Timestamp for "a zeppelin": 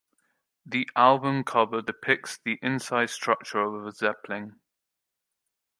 3.85-4.59